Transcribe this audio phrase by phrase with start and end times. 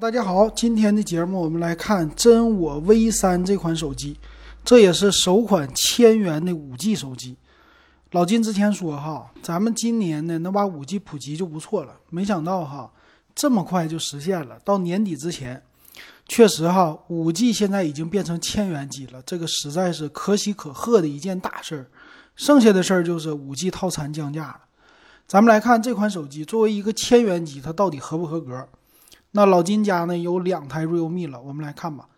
[0.00, 4.18] 大家好，今天的节目我们来看真我 V 三这款手机，
[4.64, 7.36] 这也是首款千元的五 G 手机。
[8.10, 12.90] 老金之前说哈，咱们今年呢能把五 G 普及就不错了，没想到哈
[13.36, 14.58] 这么快就实现了。
[14.64, 15.62] 到年底之前，
[16.26, 21.86] 确实哈五 G 现在已经变成千元机了，这个实在是可喜可贺的一件大事儿。
[22.34, 24.60] 剩下的事儿就是五 G 套餐降价了。
[25.28, 28.68] 咱们来看这款手机作为一个千元机，它到底合不合格？
[29.36, 32.08] 那老金家呢有两台 realme 了，我们来看吧。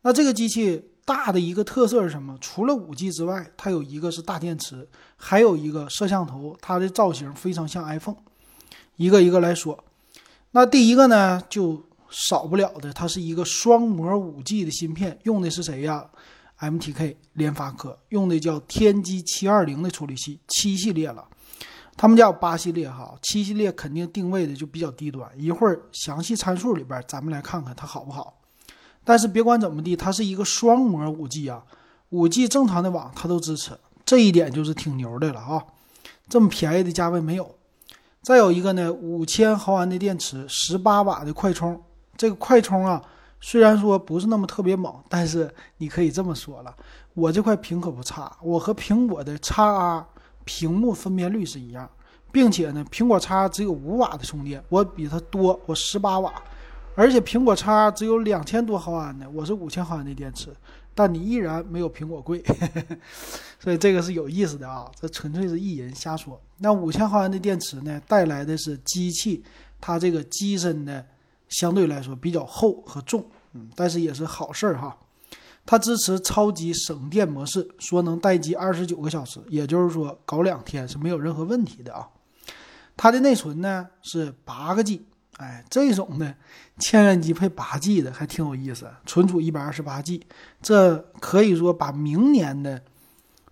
[0.00, 2.36] 那这个机器大的一个特色是什么？
[2.40, 8.16] 除了五 G 之外，它有一个是大电池，还有一个摄像头，它的造型非常像 iPhone。
[8.96, 9.84] 一个一个来说，
[10.52, 16.06] 那第一个呢就少不了的，它是一个双模五 G 的芯片，用的是谁呀
[16.58, 21.28] ？MTK 联发科用的叫天玑七二零的处理器，七系列了。
[21.96, 25.30] 他们家有八系列哈，七系列肯定定位的就比较低端。
[25.36, 28.40] 一会儿详细参数里边，咱们来看看它好不好。
[29.04, 31.62] 但是别管怎么地，它是一个双模五 G 啊，
[32.10, 35.62] 五 G 正常的网它都支持，这一点就是挺牛的了啊。
[36.28, 37.54] 这么便宜的价位没有。
[38.22, 41.80] 再有一个呢，五千毫安的电池，十八瓦的快充。
[42.16, 43.02] 这个快充啊，
[43.40, 46.74] 虽然说不是那么特别猛，但是你可以这么说了，
[47.14, 50.06] 我这块屏可不差，我和苹果的 x R。
[50.44, 51.88] 屏幕分辨率是一样，
[52.30, 56.32] 并且呢，苹果叉只有五瓦的充电，我比它多，我十八瓦，
[56.94, 60.50] 而且苹果叉只有两千多毫安的，我是五千毫安的电池，
[60.94, 62.42] 但你依然没有苹果贵，
[63.58, 66.40] 所以这个是有意思的啊，这纯粹是意人瞎说。
[66.58, 69.42] 那五千毫安的电池呢，带来的是机器
[69.80, 71.04] 它这个机身呢
[71.48, 74.96] 相对来说比较厚和重，嗯，但是也是好事儿哈。
[75.64, 82.08] 它支持超级省电模式，说能待机二十九个小时，也就是说搞两天是没有任何问题的啊。
[82.96, 85.06] 它的内存呢是八个 G，
[85.38, 86.34] 哎，这种的
[86.78, 88.90] 千元机配八 G 的还挺有意思。
[89.06, 90.26] 存储一百二十八 G，
[90.60, 92.82] 这可以说把明年的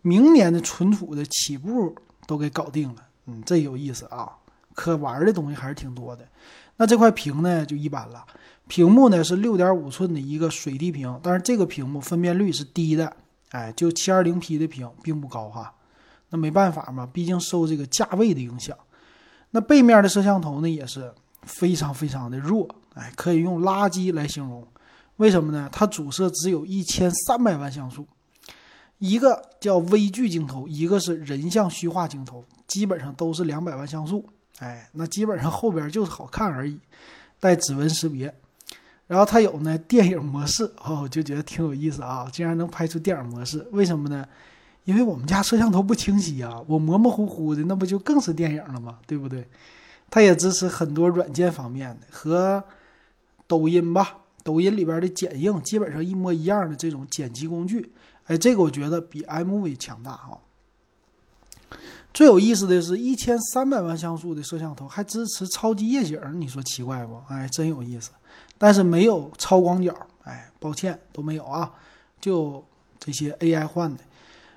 [0.00, 1.94] 明年的存储的起步
[2.26, 3.02] 都给搞定了。
[3.26, 4.30] 嗯，这有意思啊，
[4.74, 6.26] 可玩的东西还是挺多的。
[6.76, 8.24] 那这块屏呢就一般了。
[8.68, 13.16] 屏幕呢是六点五寸的一个水滴屏，但是这个屏幕分辨率是低的，
[13.50, 15.72] 哎，就七二零 P 的屏并不高哈。
[16.30, 18.76] 那没办法嘛，毕竟受这个价位的影响。
[19.52, 24.66] 那背面的摄像头呢也是非常非常的弱，哎，可以用垃圾来形容。
[25.18, 25.68] 为什么呢？
[25.72, 28.04] 它主摄只有一千三百万像素，
[28.98, 34.28] 一个叫微距镜头，一个是人像虚化镜头，基本上都是两百万像素，
[34.58, 36.78] 哎，那基本上后边就是好看而已，
[37.38, 38.34] 带指纹识别。
[39.06, 44.26] 然后它有呢电影模式哦，我就觉得挺有意思啊，竟然能拍出电影模式，为什么呢？
[44.84, 48.98] 因为我们家摄像头不清晰啊，我模模糊糊的，那不就更是电影了吗？
[49.06, 49.46] 对不对？
[50.10, 52.62] 它也支持很多软件方面的，和
[53.46, 57.92] 抖音吧，抖音里边的剪映基本上一模一样的这种剪辑工具，
[58.26, 60.38] 哎，这个我觉得比 MV 强大啊。
[62.16, 67.20] 最有意思的是，一千三百万像素的摄像头还支持超级夜景，你说奇怪不？
[67.28, 68.10] 哎，真有意思。
[68.56, 71.70] 但是没有超广角，哎，抱歉都没有啊，
[72.18, 72.64] 就
[72.98, 74.02] 这些 AI 换的。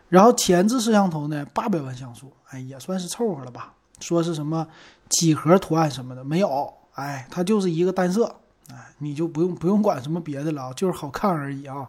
[0.08, 3.74] 然后前置摄像头呢，八百万像素，哎，也算是凑合了吧。
[4.00, 4.66] 说是什么
[5.10, 8.24] 几何图案什么的没有，哎，它就是一个单色，
[8.72, 11.86] 哎，你就不用不用管什么别的了，就是好看而已啊。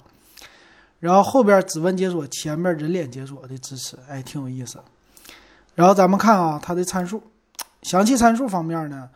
[0.99, 4.81] 然后后边指纹解锁，前面人脸解锁的支持，哎，挺有意思。
[5.81, 7.23] 然后咱们看啊，它的参数，
[7.85, 9.09] 详细参数方面呢，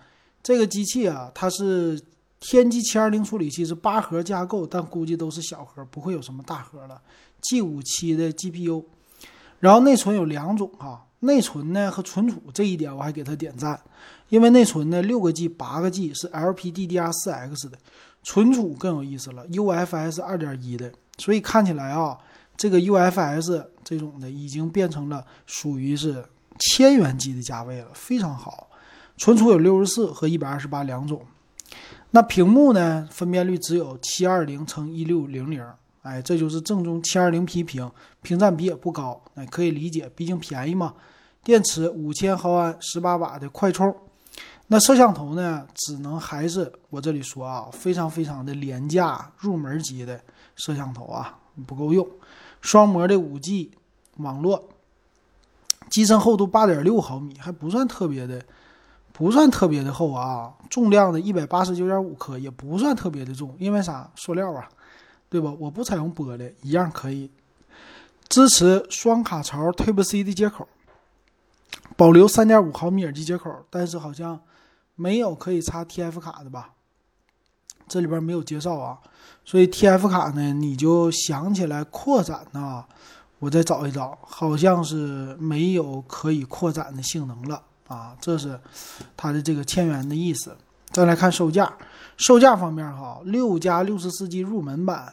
[0.43, 2.03] 这个机器啊，它是。
[2.47, 7.01] 天玑七二零处理器是八核架构，但估计都是小核，不会有什么大核了。
[7.41, 8.85] G 五七的 GPU，
[9.61, 13.81] 然后内存有两种哈，内存呢和存储这一点我还给它点赞，
[14.29, 17.79] 因为内存呢六个 G、八个 G 是 LPDDR4X 的，
[18.23, 22.19] 存储更有意思了，UFS 二点一的，所以看起来啊，
[22.59, 26.23] 这个 UFS 这种的已经变成了属于是
[26.59, 28.69] 千元机的价位了，非常好。
[29.17, 31.23] 存储有六十四和一百二十八两种。
[32.11, 33.09] 那屏幕呢？
[33.11, 35.65] 分辨率只有七二零乘一六零零，
[36.03, 37.91] 哎，这就是正宗七二零 P 屏，
[38.23, 40.95] 屏占比也不高，哎，可以理解，毕竟便宜嘛。
[41.43, 43.95] 电池五千毫安，十八瓦的快充。
[44.69, 45.67] 那摄像头呢？
[45.75, 50.21] 只能还是我这里说啊，非常非常的廉价入门级的
[50.57, 52.09] 摄像头啊，不够用。
[52.61, 53.73] 双模的五 G
[54.19, 54.69] 网络，
[55.95, 58.45] 机身厚度八点六毫米，还不算特别的。
[59.13, 64.11] 不算特别的厚啊，重量的一百八十九点五克，也不算特别的重，因为啥？
[64.17, 64.69] 塑料啊，
[65.29, 65.55] 对吧？
[65.61, 67.31] 我不采用玻璃，一样可以。
[68.29, 70.67] 支持双卡槽 Type C 的接口，
[71.97, 74.41] 保留三点五毫米耳机接口，但是好像
[74.97, 76.71] 没有可以插 TF 卡的吧？
[77.87, 78.99] 这里边没有介绍啊。
[79.45, 82.85] 所以 TF 卡呢，你就想起来扩展呢，
[83.39, 88.17] 我再找一找，好像是没有可以扩展的性能了啊。
[88.21, 88.59] 这是
[89.17, 90.57] 它的这个千元的意思。
[90.91, 91.73] 再来看售价，
[92.17, 95.13] 售价方面哈，六加六十四 G 入门版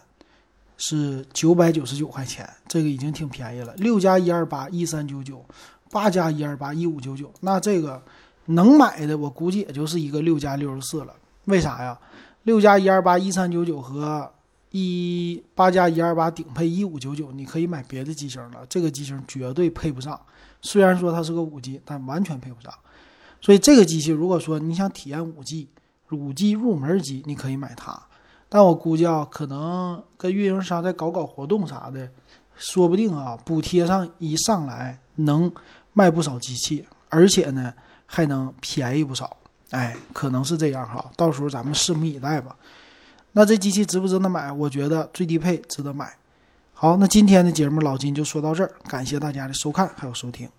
[0.78, 3.74] 是九百九十九块钱，这个已经挺便宜了。
[3.78, 5.44] 六加一二八一三九九，
[5.90, 8.02] 八加一二八一五九九，那这个
[8.46, 11.14] 能买的我估计也就是一个六加六十四了。
[11.46, 11.98] 为啥呀？
[12.44, 14.32] 六加一二八一三九九和
[14.72, 20.20] 一八加一二八顶配一五九九，你可以买别的机型了，这个机型绝对配不上。
[20.62, 22.74] 虽然说它是个五 G，但完全配不上。
[23.42, 25.68] 所以这个机器，如果说你想体验五 G，
[26.12, 28.02] 五 G 入门机，你可以买它。
[28.48, 32.10] 但我估计啊，可能跟运营商再搞搞活动啥的，
[32.56, 35.52] 说不定啊，补贴上一上来能
[35.94, 37.74] 卖不少机器，而且呢
[38.06, 39.36] 还能便宜不少。
[39.72, 42.56] 哎，可能是这样哈，到时候咱们拭目以待吧。
[43.34, 44.52] 那这机器值不值得买？
[44.52, 46.14] 我觉得最低配值得买。
[46.74, 50.50] 好，那今天的节目老金就说到这儿，感谢大家的收看还有收听。